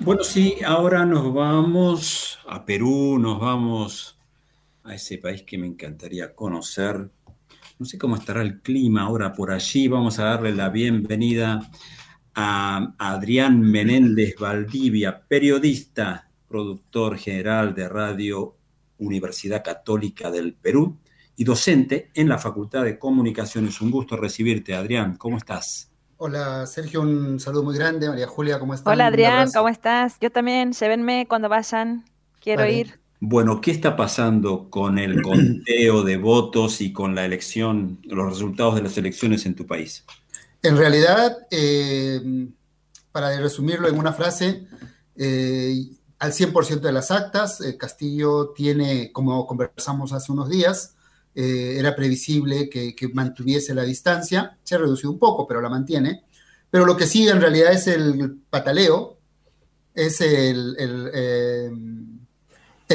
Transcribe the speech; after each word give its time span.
Bueno, 0.00 0.24
sí, 0.24 0.56
ahora 0.66 1.04
nos 1.04 1.32
vamos 1.32 2.38
a 2.48 2.64
Perú, 2.64 3.18
nos 3.18 3.38
vamos 3.38 4.18
a 4.82 4.94
ese 4.94 5.18
país 5.18 5.42
que 5.42 5.58
me 5.58 5.66
encantaría 5.66 6.34
conocer. 6.34 7.10
No 7.78 7.86
sé 7.86 7.98
cómo 7.98 8.16
estará 8.16 8.42
el 8.42 8.60
clima 8.62 9.02
ahora 9.02 9.32
por 9.32 9.52
allí. 9.52 9.86
Vamos 9.88 10.18
a 10.18 10.24
darle 10.24 10.52
la 10.52 10.70
bienvenida 10.70 11.70
a 12.34 12.94
Adrián 12.98 13.60
Menéndez 13.60 14.36
Valdivia, 14.38 15.22
periodista, 15.28 16.30
productor 16.48 17.16
general 17.16 17.74
de 17.74 17.88
Radio 17.88 18.56
Universidad 18.98 19.62
Católica 19.62 20.30
del 20.30 20.54
Perú 20.54 20.98
y 21.36 21.44
docente 21.44 22.10
en 22.14 22.28
la 22.28 22.38
Facultad 22.38 22.84
de 22.84 22.98
Comunicaciones. 22.98 23.80
Un 23.80 23.90
gusto 23.90 24.16
recibirte, 24.16 24.74
Adrián. 24.74 25.16
¿Cómo 25.16 25.36
estás? 25.36 25.91
Hola 26.24 26.66
Sergio, 26.68 27.00
un 27.00 27.40
saludo 27.40 27.64
muy 27.64 27.74
grande. 27.74 28.08
María 28.08 28.28
Julia, 28.28 28.60
¿cómo 28.60 28.74
estás? 28.74 28.92
Hola 28.92 29.08
Adrián, 29.08 29.50
¿cómo 29.52 29.68
estás? 29.68 30.18
Yo 30.20 30.30
también, 30.30 30.72
llévenme 30.72 31.26
cuando 31.28 31.48
vayan. 31.48 32.04
Quiero 32.40 32.64
ir. 32.64 33.00
Bueno, 33.18 33.60
¿qué 33.60 33.72
está 33.72 33.96
pasando 33.96 34.70
con 34.70 35.00
el 35.00 35.20
conteo 35.22 36.04
de 36.04 36.16
votos 36.18 36.80
y 36.80 36.92
con 36.92 37.16
la 37.16 37.24
elección, 37.24 37.98
los 38.04 38.24
resultados 38.24 38.76
de 38.76 38.82
las 38.82 38.96
elecciones 38.96 39.46
en 39.46 39.56
tu 39.56 39.66
país? 39.66 40.04
En 40.62 40.76
realidad, 40.76 41.38
eh, 41.50 42.20
para 43.10 43.36
resumirlo 43.40 43.88
en 43.88 43.98
una 43.98 44.12
frase, 44.12 44.68
eh, 45.16 45.88
al 46.20 46.32
100% 46.32 46.86
de 46.86 46.92
las 46.92 47.10
actas, 47.10 47.60
eh, 47.62 47.76
Castillo 47.76 48.52
tiene, 48.54 49.10
como 49.10 49.44
conversamos 49.44 50.12
hace 50.12 50.30
unos 50.30 50.48
días, 50.48 50.94
eh, 51.34 51.76
era 51.78 51.96
previsible 51.96 52.68
que, 52.68 52.94
mantuviese 53.14 53.74
la 53.74 53.84
distancia, 53.84 54.58
se 54.62 54.74
ha 54.74 54.78
reducido 54.78 55.10
un 55.10 55.18
poco, 55.18 55.46
pero 55.46 55.62
la 55.62 55.70
mantiene. 55.70 56.24
Pero 56.70 56.84
lo 56.84 56.96
que 56.96 57.06
sigue 57.06 57.30
en 57.30 57.40
realidad 57.40 57.72
es 57.72 57.86
el 57.86 58.38
pataleo, 58.50 59.18
es 59.94 60.20
el, 60.20 60.76
el, 60.78 61.10
eh, 61.14 61.70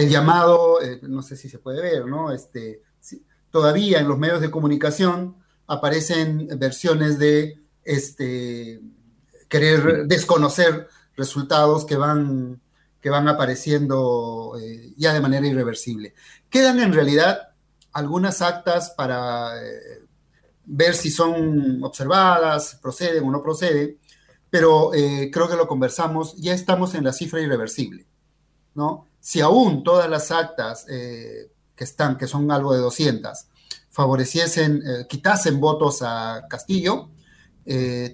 llamado, 0.08 0.82
eh, 0.82 1.00
no 1.04 1.24
sé 1.24 1.36
si 1.36 1.50
se 1.50 1.60
puede 1.60 1.82
ver, 1.82 2.06
¿no? 2.06 2.32
Este, 2.32 2.82
todavía 3.52 4.00
en 4.00 4.08
los 4.08 4.20
medios 4.20 4.42
de 4.42 4.52
comunicación 4.52 5.36
aparecen 5.66 6.48
versiones 6.60 7.18
de 7.18 7.60
este, 7.84 8.82
querer 9.48 10.06
desconocer 10.06 10.88
resultados 11.16 11.86
que 11.86 11.96
van, 11.96 12.62
que 13.02 13.10
van 13.10 13.28
apareciendo 13.28 14.54
ya 14.96 15.14
de 15.14 15.22
manera 15.22 15.48
irreversible. 15.48 16.14
Quedan 16.50 16.80
en 16.80 16.94
realidad 16.94 17.57
algunas 17.98 18.44
actas 18.44 18.92
para 18.92 19.60
eh, 19.60 20.06
ver 20.66 20.94
si 20.94 21.10
son 21.10 21.84
observadas, 21.84 22.78
proceden 22.80 23.24
o 23.24 23.32
no 23.32 23.42
proceden, 23.42 23.98
pero 24.52 24.94
eh, 24.94 25.32
creo 25.34 25.50
que 25.50 25.56
lo 25.56 25.68
conversamos, 25.68 26.36
ya 26.38 26.54
estamos 26.54 26.94
en 26.94 27.06
la 27.06 27.12
cifra 27.12 27.42
irreversible, 27.42 28.06
¿no? 28.76 29.08
Si 29.20 29.42
aún 29.42 29.84
todas 29.84 30.08
las 30.12 30.30
actas 30.30 30.86
eh, 30.88 31.50
que 31.76 31.84
están, 31.86 32.20
que 32.20 32.28
son 32.28 32.52
algo 32.52 32.72
de 32.72 32.82
200, 32.82 33.46
favoreciesen, 33.90 34.84
quitasen 35.10 35.60
votos 35.60 36.04
a 36.04 36.46
Castillo, 36.48 37.10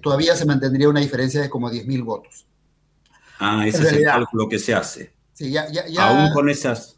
todavía 0.02 0.34
se 0.34 0.46
mantendría 0.46 0.88
una 0.88 1.00
diferencia 1.00 1.42
de 1.42 1.50
como 1.50 1.70
10.000 1.70 2.04
votos. 2.04 2.46
Ah, 3.38 3.66
ese 3.66 3.82
es 3.82 3.92
el 3.92 4.04
cálculo 4.04 4.48
que 4.48 4.58
se 4.58 4.74
hace. 4.74 5.12
Sí, 5.34 5.50
ya, 5.50 5.70
ya, 5.70 6.08
aún 6.08 6.32
con 6.32 6.48
esas. 6.48 6.96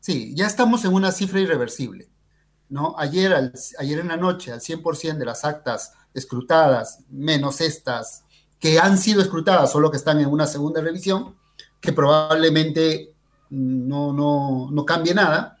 Sí, 0.00 0.34
ya 0.34 0.48
estamos 0.48 0.84
en 0.84 0.94
una 0.94 1.12
cifra 1.12 1.38
irreversible. 1.38 2.08
¿No? 2.68 2.94
Ayer, 2.98 3.52
ayer 3.78 3.98
en 3.98 4.08
la 4.08 4.16
noche, 4.16 4.52
al 4.52 4.60
100% 4.60 5.18
de 5.18 5.24
las 5.24 5.44
actas 5.44 5.92
escrutadas, 6.12 7.00
menos 7.10 7.60
estas 7.60 8.24
que 8.58 8.78
han 8.78 8.96
sido 8.96 9.20
escrutadas, 9.20 9.70
solo 9.70 9.90
que 9.90 9.98
están 9.98 10.20
en 10.20 10.28
una 10.28 10.46
segunda 10.46 10.80
revisión, 10.80 11.34
que 11.80 11.92
probablemente 11.92 13.12
no, 13.50 14.12
no, 14.70 14.84
cambie 14.86 15.14
nada. 15.14 15.58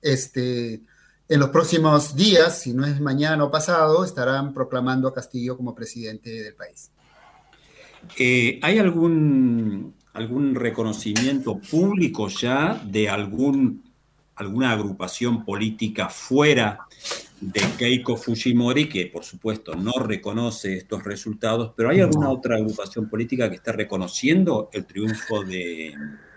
Este, 0.00 0.82
en 1.28 1.40
los 1.40 1.48
próximos 1.48 2.14
días, 2.14 2.60
si 2.60 2.72
no 2.72 2.86
es 2.86 3.00
mañana 3.00 3.42
o 3.42 3.50
pasado, 3.50 4.04
estarán 4.04 4.52
proclamando 4.52 5.08
a 5.08 5.14
Castillo 5.14 5.56
como 5.56 5.74
presidente 5.74 6.30
del 6.42 6.54
país. 6.54 6.90
Eh, 8.18 8.60
¿Hay 8.62 8.78
algún, 8.78 9.94
algún 10.12 10.54
reconocimiento 10.54 11.58
público 11.58 12.28
ya 12.28 12.80
de 12.84 13.08
algún 13.08 13.82
alguna 14.36 14.72
agrupación 14.72 15.44
política 15.44 16.08
fuera 16.08 16.86
de 17.40 17.60
Keiko 17.76 18.16
Fujimori, 18.16 18.88
que 18.88 19.06
por 19.06 19.24
supuesto 19.24 19.74
no 19.74 19.92
reconoce 19.92 20.76
estos 20.76 21.04
resultados, 21.04 21.72
pero 21.76 21.90
¿hay 21.90 22.00
alguna 22.00 22.30
otra 22.30 22.56
agrupación 22.56 23.08
política 23.08 23.50
que 23.50 23.56
está 23.56 23.72
reconociendo 23.72 24.70
el 24.72 24.86
triunfo 24.86 25.44
de 25.44 25.94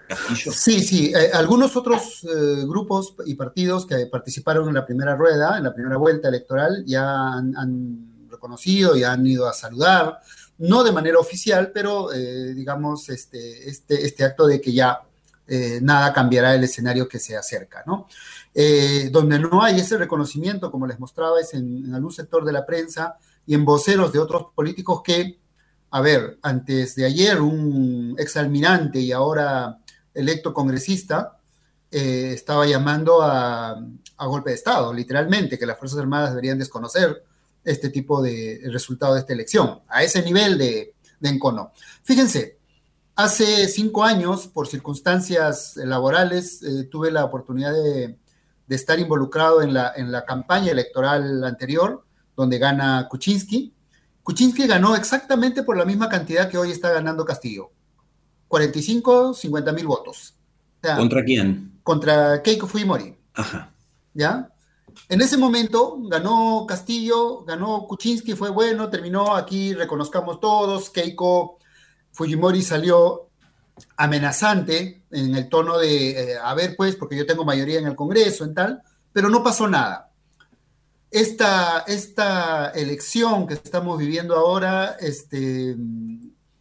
Castillo? 0.07 0.51
Sí, 0.51 0.81
sí, 0.81 1.13
eh, 1.15 1.29
algunos 1.33 1.75
otros 1.77 2.23
eh, 2.23 2.65
grupos 2.65 3.15
y 3.25 3.35
partidos 3.35 3.85
que 3.85 4.07
participaron 4.07 4.67
en 4.67 4.73
la 4.73 4.85
primera 4.85 5.15
rueda, 5.15 5.57
en 5.57 5.63
la 5.63 5.73
primera 5.73 5.97
vuelta 5.97 6.27
electoral, 6.27 6.83
ya 6.85 7.33
han, 7.33 8.13
reconocido 8.29 8.95
y 8.97 9.03
han 9.03 9.25
ido 9.25 9.47
a 9.47 9.53
saludar, 9.53 10.19
no 10.57 10.83
de 10.83 10.91
manera 10.91 11.17
oficial, 11.17 11.71
pero 11.73 12.13
eh, 12.13 12.53
digamos 12.53 13.09
este, 13.09 13.69
este, 13.69 14.05
este 14.05 14.25
acto 14.25 14.45
de 14.45 14.59
que 14.59 14.73
ya 14.73 15.01
eh, 15.47 15.79
nada 15.81 16.11
cambiará 16.11 16.53
el 16.55 16.63
escenario 16.63 17.07
que 17.07 17.19
se 17.19 17.37
acerca, 17.37 17.83
¿no? 17.85 18.07
Eh, 18.53 19.09
donde 19.11 19.39
no 19.39 19.63
hay 19.63 19.79
ese 19.79 19.97
reconocimiento, 19.97 20.71
como 20.71 20.87
les 20.87 20.99
mostraba, 20.99 21.39
es 21.39 21.53
en, 21.53 21.93
algún 21.93 22.11
sector 22.11 22.43
de 22.43 22.51
la 22.51 22.65
prensa 22.65 23.17
y 23.45 23.53
en 23.53 23.63
voceros 23.63 24.11
de 24.11 24.19
otros 24.19 24.47
políticos 24.53 25.01
que, 25.03 25.39
a 25.91 26.01
ver, 26.01 26.37
antes 26.41 26.95
de 26.95 27.05
ayer 27.05 27.39
un 27.39 28.15
exalmirante 28.17 28.99
y 28.99 29.11
ahora 29.11 29.77
electo 30.13 30.53
congresista 30.53 31.37
eh, 31.91 32.31
estaba 32.33 32.65
llamando 32.65 33.21
a, 33.21 33.79
golpe 34.17 34.49
de 34.49 34.55
Estado, 34.55 34.93
literalmente, 34.93 35.57
que 35.57 35.65
las 35.65 35.77
Fuerzas 35.77 35.99
Armadas 35.99 36.31
deberían 36.31 36.57
desconocer 36.57 37.23
este 37.63 37.89
tipo 37.89 38.21
de 38.21 38.61
resultado 38.65 39.13
de 39.13 39.21
esta 39.21 39.33
elección, 39.33 39.81
a 39.87 40.03
ese 40.03 40.21
nivel 40.23 40.57
de, 40.57 40.95
de 41.19 41.29
encono. 41.29 41.71
Fíjense, 42.03 42.56
Hace 43.17 43.67
cinco 43.67 44.03
años, 44.03 44.45
por 44.45 44.67
circunstancias 44.67 45.75
laborales, 45.75 46.61
eh, 46.61 46.83
tuve 46.83 47.09
la 47.09 47.25
oportunidad 47.25 47.73
de, 47.73 48.15
estar 48.69 48.99
involucrado 48.99 49.63
en 49.63 49.73
la, 49.73 49.91
en 49.95 50.11
la, 50.11 50.23
campaña 50.23 50.71
electoral 50.71 51.43
anterior, 51.43 52.05
donde 52.35 52.59
gana 52.59 53.07
Kuczynski. 53.09 53.73
Kuczynski 54.21 54.67
ganó 54.67 54.95
exactamente 54.95 55.63
por 55.63 55.77
la 55.77 55.83
misma 55.83 56.09
cantidad 56.09 56.47
que 56.47 56.59
hoy 56.59 56.69
está 56.69 56.91
ganando 56.91 57.25
Castillo. 57.25 57.71
45, 58.49 59.33
50 59.33 59.71
mil 59.71 59.87
votos. 59.87 60.35
¿Contra 60.79 61.25
quién? 61.25 61.79
Contra 61.81 62.43
Keiko 62.43 62.67
Fujimori. 62.67 63.17
Ajá. 63.33 63.73
¿Ya? 64.13 64.47
En 65.09 65.21
ese 65.21 65.37
momento 65.37 65.97
ganó 66.03 66.67
Castillo, 66.67 67.43
ganó 67.45 67.87
Kuczynski, 67.87 68.35
fue 68.35 68.51
bueno, 68.51 68.89
terminó 68.89 69.35
aquí, 69.35 69.73
reconozcamos 69.73 70.39
todos, 70.39 70.91
Keiko 70.91 71.57
Fujimori 72.17 72.63
salió 72.63 73.29
amenazante 73.95 75.03
en 75.11 75.35
el 75.35 75.47
tono 75.49 75.77
de, 75.77 76.09
eh, 76.09 76.37
a 76.43 76.55
ver 76.55 76.75
pues, 76.75 76.95
porque 76.95 77.15
yo 77.15 77.27
tengo 77.27 77.45
mayoría 77.45 77.77
en 77.77 77.85
el 77.85 77.95
Congreso, 77.95 78.43
en 78.43 78.55
tal, 78.55 78.81
pero 79.13 79.29
no 79.29 79.43
pasó 79.43 79.67
nada. 79.67 80.09
Esta, 81.11 81.83
esta 81.87 82.71
elección 82.71 83.45
que 83.45 83.53
estamos 83.53 83.99
viviendo 83.99 84.35
ahora, 84.35 84.97
este... 84.99 85.75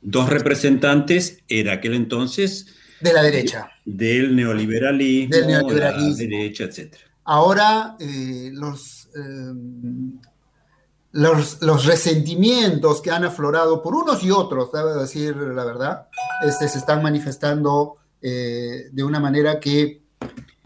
Dos 0.03 0.29
representantes 0.29 1.39
era 1.49 1.73
aquel 1.73 1.95
entonces... 1.95 2.67
De 3.01 3.15
la 3.15 3.23
derecha. 3.23 3.71
Del 3.87 4.37
neoliberalismo, 4.37 5.37
del 5.37 5.47
neoliberalismo. 5.47 6.11
la 6.11 6.17
derecha, 6.17 6.65
etc. 6.65 6.97
Ahora 7.25 7.97
eh, 7.99 8.51
los... 8.53 9.09
Eh, 9.17 9.55
los, 11.13 11.87
resentimientos 11.87 13.01
que 13.01 13.11
han 13.11 13.25
aflorado 13.25 13.83
por 13.83 13.95
unos 13.95 14.23
y 14.23 14.31
otros, 14.31 14.71
debo 14.73 14.95
decir 14.95 15.37
la 15.37 15.65
verdad, 15.65 16.09
este, 16.43 16.69
se 16.69 16.79
están 16.79 17.03
manifestando 17.03 17.97
eh, 18.21 18.89
de 18.93 19.05
una 19.05 19.21
manera 19.21 19.59
que 19.61 20.03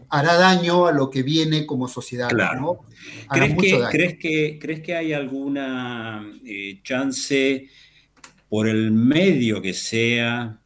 hará 0.09 0.35
daño 0.35 0.87
a 0.87 0.91
lo 0.91 1.09
que 1.09 1.23
viene 1.23 1.65
como 1.65 1.87
sociedad. 1.87 2.29
Claro. 2.29 2.81
¿Crees, 3.29 3.55
que, 3.57 3.83
¿crees, 3.89 4.17
que, 4.19 4.59
¿Crees 4.61 4.81
que 4.81 4.95
hay 4.95 5.13
alguna 5.13 6.29
eh, 6.45 6.81
chance 6.83 7.69
por 8.49 8.67
el 8.67 8.91
medio 8.91 9.61
que 9.61 9.73
sea 9.73 10.59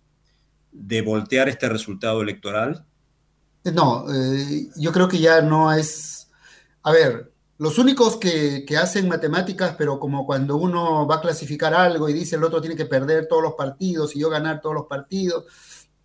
de 0.71 1.01
voltear 1.01 1.47
este 1.47 1.69
resultado 1.69 2.21
electoral? 2.21 2.85
No, 3.65 4.05
eh, 4.11 4.67
yo 4.77 4.91
creo 4.91 5.07
que 5.07 5.19
ya 5.19 5.41
no 5.41 5.71
es... 5.71 6.27
A 6.81 6.91
ver, 6.91 7.31
los 7.57 7.77
únicos 7.77 8.17
que, 8.17 8.65
hacen 8.77 9.07
matemáticas, 9.07 9.75
pero 9.77 9.99
como 9.99 10.25
cuando 10.25 10.57
uno 10.57 11.07
va 11.07 11.15
a 11.15 11.21
clasificar 11.21 11.73
algo 11.73 12.09
y 12.09 12.13
dice 12.13 12.35
el 12.35 12.43
otro 12.43 12.59
tiene 12.59 12.75
que 12.75 12.85
perder 12.85 13.27
todos 13.27 13.41
los 13.41 13.53
partidos 13.53 14.15
y 14.15 14.19
yo 14.19 14.29
ganar 14.29 14.59
todos 14.61 14.75
los 14.75 14.85
partidos, 14.87 15.45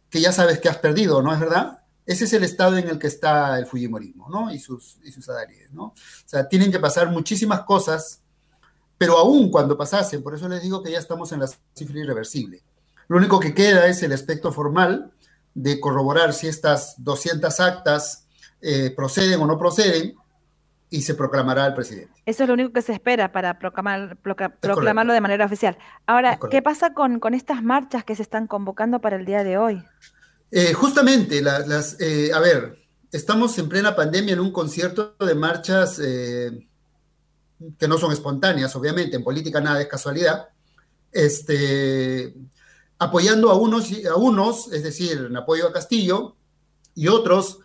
que 0.08 0.20
ya 0.20 0.32
sabes 0.32 0.61
que 0.61 0.69
has 0.69 0.79
perdido, 0.79 1.23
¿no 1.23 1.32
es 1.32 1.41
verdad? 1.41 1.79
Ese 2.06 2.25
es 2.25 2.32
el 2.32 2.44
estado 2.44 2.76
en 2.79 2.88
el 2.88 2.99
que 2.99 3.08
está 3.08 3.58
el 3.58 3.67
Fujimorismo, 3.67 4.29
¿no? 4.29 4.52
Y 4.52 4.58
sus, 4.58 4.99
y 5.05 5.12
sus 5.12 5.26
¿no? 5.73 5.85
O 5.85 5.94
sea, 6.25 6.49
tienen 6.49 6.73
que 6.73 6.79
pasar 6.79 7.11
muchísimas 7.11 7.62
cosas, 7.62 8.20
pero 8.97 9.19
aún 9.19 9.50
cuando 9.50 9.76
pasasen, 9.76 10.23
por 10.23 10.35
eso 10.35 10.49
les 10.49 10.62
digo 10.62 10.82
que 10.82 10.93
ya 10.93 10.99
estamos 10.99 11.32
en 11.32 11.41
la 11.41 11.49
cifra 11.75 11.99
irreversible, 11.99 12.62
Lo 13.08 13.17
único 13.17 13.41
que 13.41 13.55
queda 13.55 13.88
es 13.88 14.02
el 14.05 14.12
aspecto 14.12 14.52
formal 14.52 15.12
de 15.55 15.81
corroborar 15.81 16.32
si 16.32 16.47
estas 16.47 16.94
200 16.99 17.58
actas 17.58 18.26
eh, 18.61 18.93
proceden 18.94 19.41
o 19.41 19.47
no 19.47 19.58
proceden 19.58 20.14
y 20.90 21.02
se 21.02 21.14
proclamará 21.14 21.64
al 21.64 21.75
presidente. 21.75 22.12
Eso 22.26 22.42
es 22.42 22.48
lo 22.48 22.54
único 22.54 22.72
que 22.72 22.82
se 22.82 22.92
espera 22.92 23.31
para 23.32 23.58
proclamar, 23.58 24.16
proclamarlo 24.16 25.12
de 25.12 25.20
manera 25.20 25.44
oficial. 25.44 25.78
Ahora, 26.04 26.38
¿qué 26.50 26.62
pasa 26.62 26.92
con, 26.92 27.20
estas 27.32 27.62
marchas 27.62 28.04
que 28.04 28.16
se 28.16 28.22
están 28.22 28.48
convocando 28.48 29.00
para 29.00 29.16
el 29.16 29.25
día 29.25 29.44
de 29.44 29.56
hoy? 29.56 29.84
Eh, 30.50 30.72
justamente, 30.75 31.40
las, 31.42 32.00
eh, 32.00 32.32
a 32.34 32.40
ver, 32.40 32.76
estamos 33.12 33.56
en 33.58 33.69
plena 33.69 33.94
pandemia 33.94 34.34
en 34.34 34.40
un 34.40 34.52
concierto 34.52 35.14
de 35.20 35.34
marchas 35.37 36.00
que 37.78 37.88
no 37.88 37.98
son 37.98 38.12
espontáneas, 38.12 38.75
obviamente, 38.75 39.16
en 39.16 39.25
política 39.25 39.60
nada 39.60 39.81
es 39.81 39.87
casualidad, 39.87 40.48
este, 41.12 42.34
apoyando 42.98 43.50
a 43.50 43.56
unos, 43.56 43.90
a 44.06 44.16
unos, 44.16 44.72
es 44.72 44.82
decir, 44.82 45.26
en 45.31 45.37
apoyo 45.37 45.69
a 45.69 45.72
Castillo, 45.72 46.37
y 46.94 47.08
otros 47.08 47.60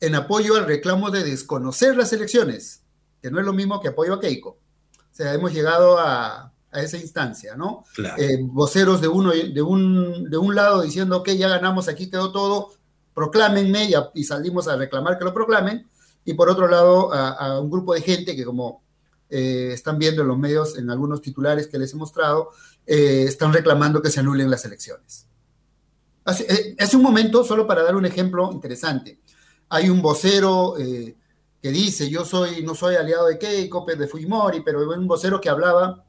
en 0.00 0.14
apoyo 0.14 0.56
al 0.56 0.66
reclamo 0.66 1.10
de 1.10 1.24
desconocer 1.24 1.96
las 1.96 2.12
elecciones, 2.12 2.82
que 3.20 3.30
no 3.30 3.40
es 3.40 3.46
lo 3.46 3.52
mismo 3.52 3.80
que 3.80 3.88
apoyo 3.88 4.14
a 4.14 4.20
Keiko. 4.20 4.50
O 4.50 5.14
sea, 5.14 5.34
hemos 5.34 5.52
llegado 5.52 5.98
a, 5.98 6.52
esa 6.72 6.98
instancia, 6.98 7.56
¿no? 7.56 7.84
Eh, 8.18 8.38
voceros 8.42 9.00
de, 9.00 9.08
uno, 9.08 9.32
de, 9.32 9.62
un, 9.62 10.30
de 10.30 10.36
un 10.36 10.54
lado 10.54 10.82
diciendo, 10.82 11.16
ok, 11.16 11.30
ya 11.30 11.48
ganamos, 11.48 11.88
aquí 11.88 12.10
quedó 12.10 12.30
todo, 12.30 12.72
proclámenme 13.14 13.90
y, 14.14 14.24
salimos 14.24 14.68
a 14.68 14.76
reclamar 14.76 15.18
que 15.18 15.24
lo 15.24 15.34
proclamen. 15.34 15.88
Y 16.24 16.34
por 16.34 16.48
otro 16.50 16.68
lado, 16.68 17.12
a, 17.12 17.58
un 17.58 17.70
grupo 17.70 17.94
de 17.94 18.02
gente 18.02 18.36
que 18.36 18.44
como 18.44 18.82
eh, 19.30 19.70
están 19.72 19.98
viendo 19.98 20.22
en 20.22 20.28
los 20.28 20.38
medios, 20.38 20.78
en 20.78 20.90
algunos 20.90 21.20
titulares 21.20 21.66
que 21.66 21.78
les 21.78 21.92
he 21.94 21.96
mostrado, 21.96 22.50
eh, 22.86 23.24
están 23.26 23.52
reclamando 23.52 24.02
que 24.02 24.10
se 24.10 24.20
anulen 24.20 24.50
las 24.50 24.64
elecciones. 24.64 25.26
Hace, 26.24 26.76
hace, 26.78 26.96
un 26.96 27.02
momento, 27.02 27.42
solo 27.42 27.66
para 27.66 27.82
dar 27.82 27.96
un 27.96 28.04
ejemplo 28.04 28.52
interesante, 28.52 29.18
hay 29.68 29.90
un 29.90 30.00
vocero 30.02 30.78
eh, 30.78 31.14
que 31.60 31.70
dice, 31.70 32.08
yo 32.08 32.24
soy, 32.24 32.62
no 32.62 32.74
soy 32.74 32.96
aliado 32.96 33.26
de 33.26 33.38
Keiko, 33.38 33.84
de 33.84 34.06
Fujimori, 34.06 34.60
pero 34.60 34.80
hay 34.80 34.98
un 34.98 35.08
vocero 35.08 35.40
que 35.40 35.48
hablaba 35.48 36.04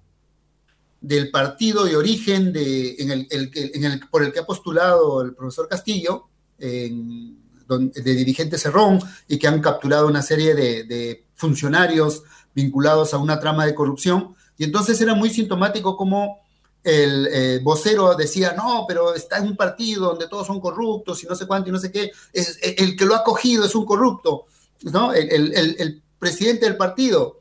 del 1.02 1.32
partido 1.32 1.86
de 1.86 1.96
origen 1.96 2.52
de, 2.52 2.96
en 3.00 3.12
el, 3.12 4.00
por 4.10 4.24
el 4.24 4.34
que 4.34 4.40
ha 4.40 4.46
postulado 4.46 5.22
el 5.22 5.34
profesor 5.34 5.68
Castillo, 5.68 6.26
de 6.58 8.16
dirigente 8.16 8.58
Cerrón, 8.58 9.00
y 9.28 9.38
que 9.40 9.48
han 9.48 9.62
capturado 9.62 10.08
una 10.08 10.22
serie 10.22 10.54
de, 10.56 11.26
funcionarios 11.36 12.24
vinculados 12.54 13.14
a 13.14 13.18
una 13.18 13.40
trama 13.40 13.66
de 13.66 13.74
corrupción. 13.74 14.36
Y 14.58 14.66
entonces 14.66 15.00
era 15.00 15.16
muy 15.16 15.30
sintomático 15.30 15.96
como 15.96 16.42
el 16.84 17.28
eh, 17.28 17.60
vocero 17.62 18.16
decía, 18.16 18.54
no, 18.54 18.86
pero 18.88 19.14
está 19.14 19.38
en 19.38 19.48
un 19.48 19.58
partido 19.58 20.08
donde 20.08 20.28
todos 20.28 20.48
son 20.48 20.60
corruptos 20.60 21.24
y 21.24 21.28
no 21.28 21.36
sé 21.36 21.46
cuánto 21.46 21.70
y 21.70 21.72
no 21.72 21.80
sé 21.80 21.92
qué, 21.92 22.12
es, 22.32 22.58
eh, 22.62 22.76
el 22.78 22.96
que 22.96 23.06
lo 23.06 23.16
ha 23.16 23.24
cogido 23.24 23.66
es 23.66 23.76
un 23.76 23.86
corrupto, 23.86 24.46
¿no? 24.84 25.14
El, 25.14 26.02
presidente 26.18 26.66
del 26.66 26.76
partido. 26.76 27.40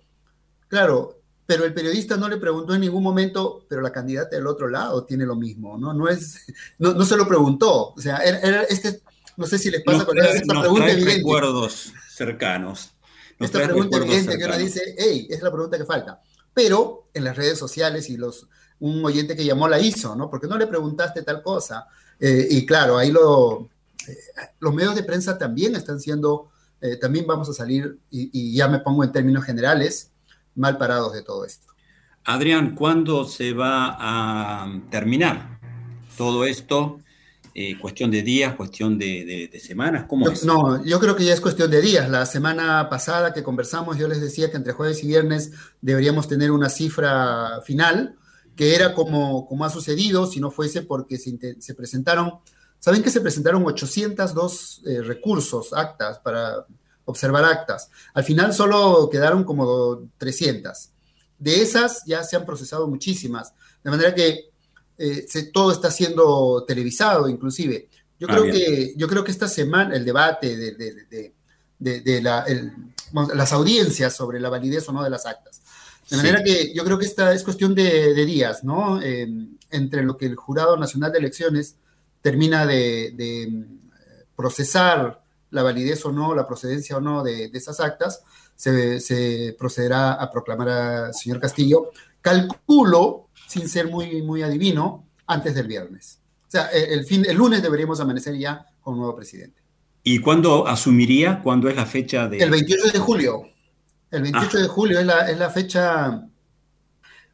Claro, 0.68 1.20
pero 1.44 1.64
el 1.64 1.74
periodista 1.74 2.16
no 2.16 2.28
le 2.28 2.36
preguntó 2.36 2.74
en 2.74 2.82
ningún 2.82 3.02
momento, 3.02 3.64
pero 3.68 3.80
la 3.80 3.90
candidata 3.90 4.36
del 4.36 4.46
otro 4.46 4.68
lado 4.68 5.02
tiene 5.04 5.26
lo 5.26 5.34
mismo, 5.34 5.76
¿no? 5.76 5.92
No, 5.92 6.08
es, 6.08 6.44
no, 6.78 7.04
se 7.04 7.16
lo 7.16 7.26
preguntó. 7.26 7.88
O 7.88 8.00
sea, 8.00 8.18
era, 8.18 8.62
este, 8.62 9.00
no 9.36 9.46
sé 9.46 9.58
si 9.58 9.70
les 9.70 9.82
pasa 9.82 10.04
con 10.04 10.16
esta 10.18 10.60
pregunta 10.60 10.92
evidente. 10.92 11.16
recuerdos 11.16 11.92
cercanos. 12.08 12.92
esta 13.40 13.64
pregunta 13.64 13.96
evidente 13.96 14.38
que 14.38 14.44
uno 14.44 14.56
dice, 14.56 14.94
hey, 14.96 15.26
es 15.28 15.42
la 15.42 15.50
pregunta 15.50 15.76
que 15.76 15.84
falta. 15.84 16.20
Pero 16.54 17.04
en 17.14 17.24
las 17.24 17.36
redes 17.36 17.58
sociales 17.58 18.10
y 18.10 18.16
los 18.16 18.46
un 18.80 19.04
oyente 19.04 19.36
que 19.36 19.44
llamó 19.44 19.68
la 19.68 19.80
hizo, 19.80 20.14
¿no? 20.14 20.30
Porque 20.30 20.46
no 20.46 20.56
le 20.56 20.66
preguntaste 20.66 21.22
tal 21.22 21.42
cosa. 21.42 21.86
Eh, 22.20 22.46
y 22.50 22.66
claro, 22.66 22.98
ahí 22.98 23.10
lo, 23.10 23.68
eh, 24.06 24.16
los 24.60 24.74
medios 24.74 24.94
de 24.94 25.02
prensa 25.02 25.38
también 25.38 25.74
están 25.76 26.00
siendo, 26.00 26.48
eh, 26.80 26.96
también 26.96 27.26
vamos 27.26 27.48
a 27.48 27.52
salir, 27.52 27.98
y, 28.10 28.52
ya 28.54 28.68
me 28.68 28.80
pongo 28.80 29.04
en 29.04 29.12
términos 29.12 29.44
generales, 29.44 30.10
mal 30.54 30.78
parados 30.78 31.12
de 31.12 31.22
todo 31.22 31.44
esto. 31.44 31.66
Adrián, 32.24 32.74
¿cuándo 32.74 33.24
se 33.24 33.52
va 33.52 33.96
a 33.98 34.80
terminar 34.90 35.58
todo 36.16 36.44
esto? 36.44 37.00
¿Cuestión 37.80 38.12
de 38.12 38.22
días, 38.22 38.54
cuestión 38.54 38.98
de, 38.98 39.50
semanas? 39.60 40.04
¿Cómo 40.08 40.30
es? 40.30 40.44
No, 40.44 40.84
yo 40.84 41.00
creo 41.00 41.16
que 41.16 41.24
ya 41.24 41.34
es 41.34 41.40
cuestión 41.40 41.68
de 41.68 41.80
días. 41.80 42.08
La 42.08 42.24
semana 42.24 42.88
pasada 42.88 43.32
que 43.32 43.42
conversamos, 43.42 43.98
yo 43.98 44.06
les 44.06 44.20
decía 44.20 44.48
que 44.48 44.56
entre 44.56 44.74
jueves 44.74 45.02
y 45.02 45.08
viernes 45.08 45.50
deberíamos 45.80 46.28
tener 46.28 46.52
una 46.52 46.68
cifra 46.68 47.60
final 47.64 48.16
que 48.58 48.74
era 48.74 48.92
como, 48.92 49.46
como 49.46 49.64
ha 49.64 49.70
sucedido 49.70 50.26
si 50.26 50.40
no 50.40 50.50
fuese 50.50 50.82
porque 50.82 51.16
se, 51.16 51.74
presentaron, 51.76 52.40
saben 52.80 53.04
que 53.04 53.10
se 53.10 53.20
presentaron 53.20 53.64
802 53.64 54.82
eh, 54.84 55.00
recursos, 55.02 55.72
actas, 55.72 56.18
para 56.18 56.66
observar 57.04 57.44
actas. 57.44 57.88
Al 58.14 58.24
final 58.24 58.52
solo 58.52 59.08
quedaron 59.12 59.44
como 59.44 60.08
300. 60.18 60.90
De 61.38 61.62
esas 61.62 62.02
ya 62.04 62.24
se 62.24 62.34
han 62.34 62.44
procesado 62.44 62.88
muchísimas, 62.88 63.54
de 63.84 63.90
manera 63.90 64.12
que 64.12 64.50
eh, 64.98 65.26
todo 65.52 65.70
está 65.70 65.92
siendo 65.92 66.64
televisado 66.64 67.28
inclusive. 67.28 67.88
Yo, 68.18 68.26
ah, 68.28 68.32
creo 68.32 68.52
que, 68.52 68.92
yo 68.96 69.06
creo 69.06 69.22
que 69.22 69.30
esta 69.30 69.46
semana 69.46 69.94
el 69.94 70.04
debate 70.04 70.56
de, 70.56 71.32
de, 71.78 72.20
las 72.20 73.52
audiencias 73.52 74.16
sobre 74.16 74.40
la 74.40 74.48
validez 74.48 74.88
o 74.88 74.92
no 74.92 75.04
de 75.04 75.10
las 75.10 75.26
actas 75.26 75.60
de 76.10 76.16
manera 76.16 76.42
que 76.42 76.72
yo 76.74 76.84
creo 76.84 76.98
que 76.98 77.04
esta 77.04 77.32
es 77.32 77.44
cuestión 77.44 77.74
de, 77.74 78.24
días, 78.24 78.64
¿no? 78.64 79.00
entre 79.70 80.02
lo 80.02 80.16
que 80.16 80.26
el 80.26 80.36
Jurado 80.36 80.76
Nacional 80.76 81.12
de 81.12 81.18
Elecciones 81.18 81.76
termina 82.22 82.66
de, 82.66 83.66
procesar 84.36 85.20
la 85.50 85.62
validez 85.62 86.04
o 86.04 86.12
no, 86.12 86.34
la 86.34 86.46
procedencia 86.46 86.96
o 86.96 87.00
no 87.00 87.22
de, 87.22 87.50
esas 87.52 87.80
actas, 87.80 88.22
se, 88.54 89.54
procederá 89.58 90.14
a 90.14 90.30
proclamar 90.30 90.68
al 90.68 91.14
señor 91.14 91.40
Castillo. 91.40 91.90
Calculo, 92.20 93.28
sin 93.46 93.68
ser 93.68 93.88
muy, 93.88 94.22
muy 94.22 94.42
adivino, 94.42 95.04
antes 95.26 95.54
del 95.54 95.66
viernes. 95.66 96.20
O 96.46 96.50
sea, 96.50 96.66
el, 96.68 97.04
fin, 97.04 97.26
el 97.28 97.36
lunes 97.36 97.62
deberíamos 97.62 98.00
amanecer 98.00 98.36
ya 98.36 98.66
con 98.80 98.94
un 98.94 99.00
nuevo 99.00 99.16
presidente. 99.16 99.60
¿Y 100.02 100.20
cuándo 100.20 100.66
asumiría? 100.66 101.42
¿Cuándo 101.42 101.68
es 101.68 101.76
la 101.76 101.84
fecha 101.84 102.28
de...? 102.28 102.38
El 102.38 102.50
28 102.50 102.92
de 102.92 102.98
julio. 102.98 103.42
El 104.10 104.22
28 104.22 104.50
ah. 104.52 104.62
de 104.62 104.68
julio 104.68 105.00
es 105.00 105.06
la, 105.06 105.50
fecha, 105.50 106.26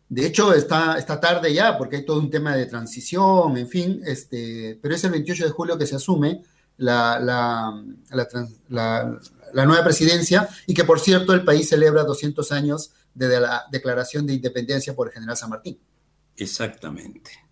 de 0.09 0.27
hecho 0.27 0.53
está, 0.53 0.99
está 0.99 1.21
tarde 1.21 1.53
ya 1.53 1.79
porque 1.79 1.97
hay 1.97 2.05
todo 2.05 2.19
un 2.19 2.31
tema 2.31 2.57
de 2.57 2.67
transición, 2.67 3.57
en 3.57 3.69
fin, 3.69 4.01
este, 4.05 4.79
pero 4.83 4.95
es 4.95 5.05
el 5.05 5.13
28 5.13 5.45
de 5.45 5.51
julio 5.51 5.79
que 5.79 5.87
se 5.87 5.97
asume 5.97 6.43
la, 6.77 7.21
la, 7.21 9.65
nueva 9.65 9.85
presidencia 9.85 10.49
y 10.67 10.75
que 10.75 10.85
por 10.85 10.99
cierto 10.99 11.33
el 11.33 11.45
país 11.45 11.69
celebra 11.69 12.03
200 12.03 12.51
años 12.53 12.91
desde 13.15 13.41
la 13.41 13.65
declaración 13.71 14.27
de 14.27 14.35
independencia 14.35 14.95
por 14.95 15.09
el 15.09 15.15
general 15.15 15.37
San 15.37 15.51
Martín. 15.51 15.79
Exactamente. 16.37 17.44